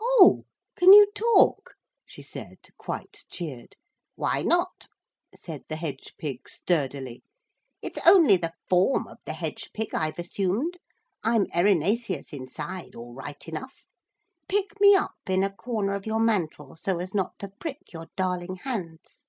'Oh, 0.00 0.46
can 0.74 0.94
you 0.94 1.06
talk?' 1.14 1.74
she 2.06 2.22
said, 2.22 2.56
quite 2.78 3.26
cheered. 3.30 3.76
'Why 4.14 4.40
not?' 4.40 4.86
said 5.36 5.64
the 5.68 5.76
hedge 5.76 6.14
pig 6.16 6.48
sturdily; 6.48 7.22
'it's 7.82 7.98
only 8.06 8.38
the 8.38 8.54
form 8.70 9.06
of 9.06 9.18
the 9.26 9.34
hedge 9.34 9.68
pig 9.74 9.94
I've 9.94 10.18
assumed. 10.18 10.78
I'm 11.22 11.44
Erinaceus 11.52 12.32
inside, 12.32 12.94
all 12.94 13.12
right 13.12 13.46
enough. 13.46 13.86
Pick 14.48 14.80
me 14.80 14.94
up 14.94 15.18
in 15.28 15.44
a 15.44 15.52
corner 15.54 15.92
of 15.92 16.06
your 16.06 16.20
mantle 16.20 16.74
so 16.76 16.98
as 16.98 17.12
not 17.14 17.38
to 17.40 17.48
prick 17.48 17.92
your 17.92 18.06
darling 18.16 18.56
hands.' 18.56 19.26